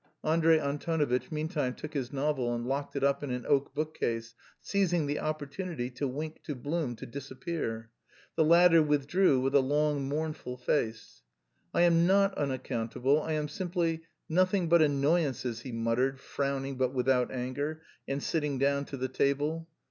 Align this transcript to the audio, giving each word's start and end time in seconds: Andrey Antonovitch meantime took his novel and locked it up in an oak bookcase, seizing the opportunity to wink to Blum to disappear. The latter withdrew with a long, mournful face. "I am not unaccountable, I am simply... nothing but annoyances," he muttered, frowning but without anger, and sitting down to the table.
Andrey 0.23 0.59
Antonovitch 0.59 1.31
meantime 1.31 1.75
took 1.75 1.93
his 1.93 2.11
novel 2.11 2.55
and 2.55 2.65
locked 2.65 2.95
it 2.95 3.03
up 3.03 3.21
in 3.21 3.29
an 3.29 3.45
oak 3.45 3.71
bookcase, 3.75 4.33
seizing 4.59 5.05
the 5.05 5.19
opportunity 5.19 5.91
to 5.91 6.07
wink 6.07 6.41
to 6.41 6.55
Blum 6.55 6.95
to 6.95 7.05
disappear. 7.05 7.91
The 8.35 8.43
latter 8.43 8.81
withdrew 8.81 9.39
with 9.41 9.53
a 9.53 9.59
long, 9.59 10.09
mournful 10.09 10.57
face. 10.57 11.21
"I 11.71 11.81
am 11.81 12.07
not 12.07 12.35
unaccountable, 12.35 13.21
I 13.21 13.33
am 13.33 13.47
simply... 13.47 14.01
nothing 14.27 14.67
but 14.69 14.81
annoyances," 14.81 15.61
he 15.61 15.71
muttered, 15.71 16.19
frowning 16.19 16.77
but 16.77 16.95
without 16.95 17.29
anger, 17.29 17.83
and 18.07 18.23
sitting 18.23 18.57
down 18.57 18.85
to 18.85 18.97
the 18.97 19.07
table. 19.07 19.69